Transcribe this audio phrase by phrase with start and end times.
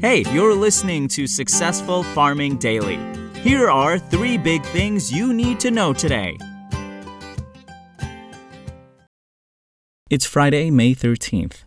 [0.00, 2.98] Hey, you're listening to Successful Farming Daily.
[3.40, 6.36] Here are three big things you need to know today.
[10.10, 11.64] It's Friday, May 13th.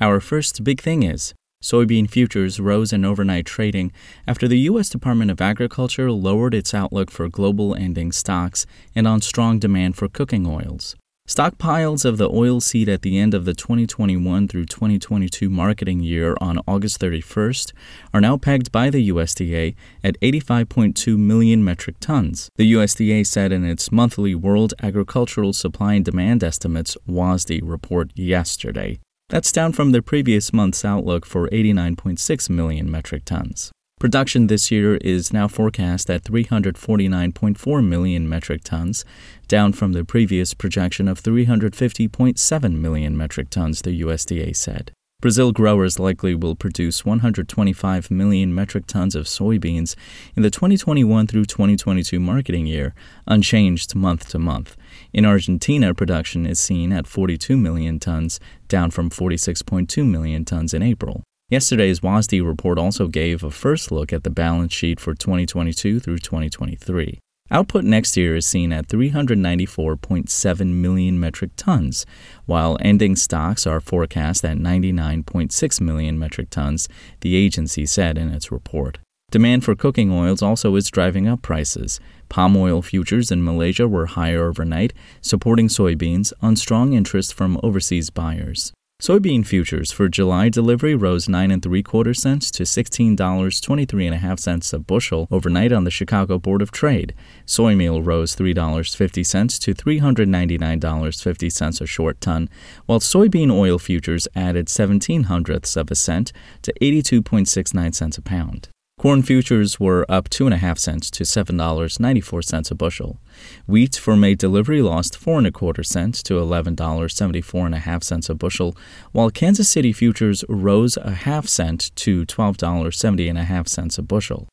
[0.00, 1.34] Our first big thing is
[1.64, 3.90] soybean futures rose in overnight trading
[4.24, 4.88] after the U.S.
[4.88, 10.08] Department of Agriculture lowered its outlook for global ending stocks and on strong demand for
[10.08, 10.94] cooking oils.
[11.26, 16.36] Stockpiles of the oil seed at the end of the 2021 through 2022 marketing year
[16.38, 17.72] on August 31st
[18.12, 19.74] are now pegged by the USDA
[20.04, 22.50] at 85.2 million metric tons.
[22.56, 29.00] The USDA said in its monthly World Agricultural Supply and Demand Estimates WASDE report yesterday.
[29.30, 33.72] That's down from the previous month's outlook for 89.6 million metric tons.
[34.04, 39.02] Production this year is now forecast at 349.4 million metric tons,
[39.48, 44.92] down from the previous projection of 350.7 million metric tons, the USDA said.
[45.22, 49.96] Brazil growers likely will produce 125 million metric tons of soybeans
[50.36, 52.94] in the 2021 through 2022 marketing year,
[53.26, 54.76] unchanged month to month.
[55.14, 60.82] In Argentina, production is seen at 42 million tons, down from 46.2 million tons in
[60.82, 61.22] April.
[61.50, 66.18] Yesterday's WASDE report also gave a first look at the balance sheet for 2022 through
[66.18, 67.18] 2023.
[67.50, 72.06] Output next year is seen at 394.7 million metric tons,
[72.46, 76.88] while ending stocks are forecast at 99.6 million metric tons,
[77.20, 78.96] the agency said in its report.
[79.30, 82.00] Demand for cooking oils also is driving up prices.
[82.30, 88.08] Palm oil futures in Malaysia were higher overnight, supporting soybeans on strong interest from overseas
[88.08, 88.72] buyers.
[89.04, 94.78] Soybean futures for July delivery rose 9 and 3 quarter cents to $16.23 a a
[94.78, 97.12] bushel overnight on the Chicago Board of Trade.
[97.44, 102.48] Soy meal rose $3.50 to $399.50 a short ton,
[102.86, 108.70] while soybean oil futures added 17 hundredths of a cent to 82.69 cents a pound.
[109.04, 113.20] Corn futures were up 2.5 cents to $7.94 a bushel.
[113.66, 118.74] Wheat for May delivery lost 4 and a quarter cents to $11.74 cents a bushel,
[119.12, 124.48] while Kansas City futures rose a half cent to $12.70 cents a bushel.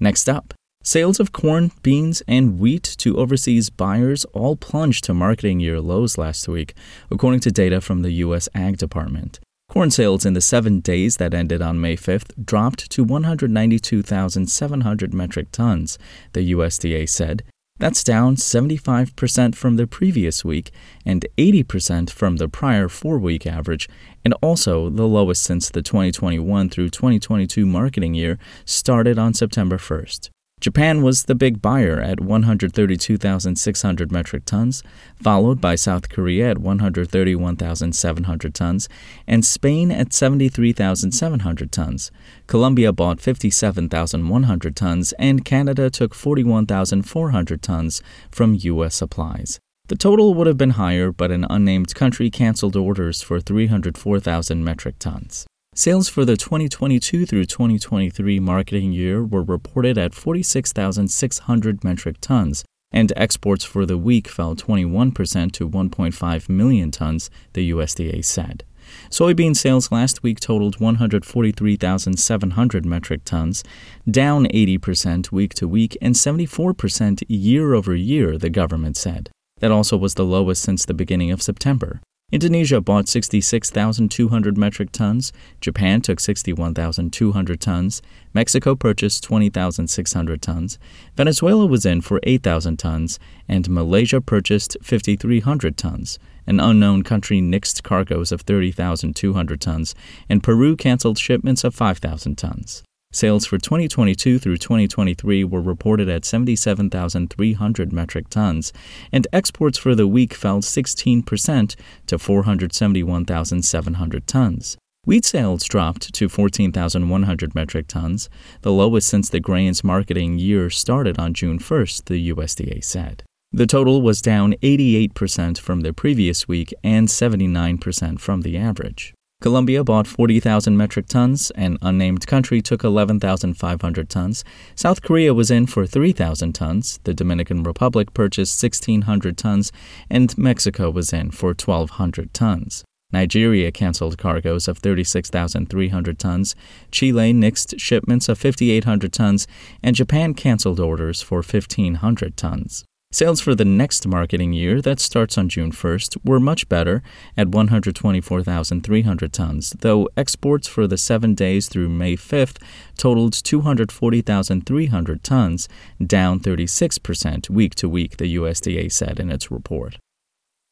[0.00, 5.60] Next up, Sales of corn, beans, and wheat to overseas buyers all plunged to marketing
[5.60, 6.72] year lows last week,
[7.10, 8.48] according to data from the U.S.
[8.54, 9.38] Ag Department.
[9.76, 15.48] Corn sales in the seven days that ended on May 5th dropped to 192,700 metric
[15.52, 15.98] tons,
[16.32, 17.42] the USDA said.
[17.78, 20.70] That's down 75% from the previous week
[21.04, 23.86] and 80% from the prior four week average,
[24.24, 30.30] and also the lowest since the 2021 through 2022 marketing year started on September 1st.
[30.66, 34.82] Japan was the big buyer at 132,600 metric tons,
[35.14, 38.88] followed by South Korea at 131,700 tons,
[39.28, 42.10] and Spain at 73,700 tons.
[42.48, 48.02] Colombia bought 57,100 tons, and Canada took 41,400 tons
[48.32, 48.96] from U.S.
[48.96, 49.60] supplies.
[49.86, 54.98] The total would have been higher, but an unnamed country canceled orders for 304,000 metric
[54.98, 55.46] tons.
[55.78, 63.12] Sales for the 2022 through 2023 marketing year were reported at 46,600 metric tons, and
[63.14, 68.64] exports for the week fell 21% to 1.5 million tons, the USDA said.
[69.10, 73.62] Soybean sales last week totaled 143,700 metric tons,
[74.10, 79.28] down 80% week to week and 74% year over year, the government said.
[79.60, 82.00] That also was the lowest since the beginning of September.
[82.32, 88.02] Indonesia bought 66,200 metric tons, Japan took 61,200 tons,
[88.34, 90.76] Mexico purchased 20,600 tons,
[91.16, 96.18] Venezuela was in for 8,000 tons, and Malaysia purchased 5,300 tons.
[96.48, 99.94] An unknown country nixed cargoes of 30,200 tons,
[100.28, 102.82] and Peru canceled shipments of 5,000 tons.
[103.16, 108.74] Sales for 2022 through 2023 were reported at 77,300 metric tons,
[109.10, 111.76] and exports for the week fell 16%
[112.08, 114.76] to 471,700 tons.
[115.06, 118.28] Wheat sales dropped to 14,100 metric tons,
[118.60, 123.22] the lowest since the grains marketing year started on June 1st, the USDA said.
[123.50, 129.14] The total was down 88% from the previous week and 79% from the average.
[129.46, 134.42] Colombia bought 40,000 metric tons, an unnamed country took 11,500 tons,
[134.74, 139.70] South Korea was in for 3,000 tons, the Dominican Republic purchased 1,600 tons,
[140.10, 142.82] and Mexico was in for 1,200 tons.
[143.12, 146.56] Nigeria canceled cargoes of 36,300 tons,
[146.90, 149.46] Chile nixed shipments of 5,800 tons,
[149.80, 152.84] and Japan canceled orders for 1,500 tons.
[153.16, 157.02] Sales for the next marketing year, that starts on June 1st, were much better
[157.34, 162.60] at 124,300 tons, though exports for the seven days through May 5th
[162.98, 165.66] totaled 240,300 tons,
[166.06, 169.96] down 36% week to week, the USDA said in its report.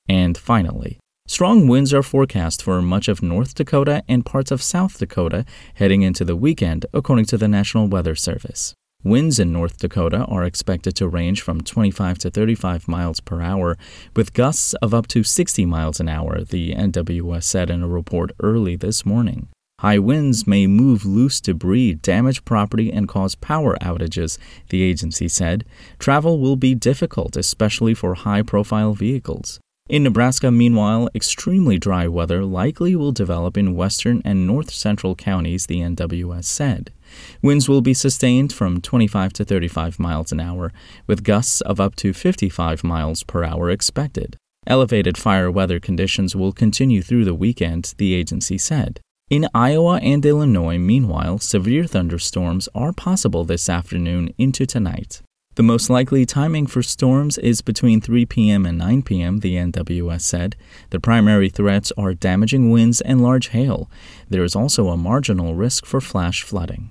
[0.06, 4.98] And finally, Strong winds are forecast for much of North Dakota and parts of South
[4.98, 5.46] Dakota
[5.76, 8.74] heading into the weekend, according to the National Weather Service.
[9.04, 13.76] Winds in North Dakota are expected to range from 25 to 35 miles per hour,
[14.16, 18.32] with gusts of up to 60 miles an hour, the NWS said in a report
[18.40, 19.48] early this morning.
[19.80, 24.38] High winds may move loose debris, damage property, and cause power outages,
[24.70, 25.66] the agency said.
[25.98, 29.60] Travel will be difficult, especially for high profile vehicles.
[29.86, 35.66] In Nebraska, meanwhile, extremely dry weather likely will develop in western and north central counties,
[35.66, 36.90] the NWS said.
[37.42, 40.72] Winds will be sustained from 25 to 35 miles an hour,
[41.06, 44.36] with gusts of up to 55 miles per hour expected.
[44.66, 49.00] Elevated fire weather conditions will continue through the weekend, the agency said.
[49.30, 55.22] In Iowa and Illinois, meanwhile, severe thunderstorms are possible this afternoon into tonight.
[55.56, 58.66] The most likely timing for storms is between 3 p.m.
[58.66, 60.56] and 9 p.m., the NWS said.
[60.90, 63.88] The primary threats are damaging winds and large hail.
[64.28, 66.90] There is also a marginal risk for flash flooding.